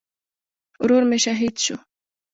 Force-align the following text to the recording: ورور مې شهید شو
ورور 0.83 1.03
مې 1.09 1.17
شهید 1.25 1.55
شو 1.63 1.75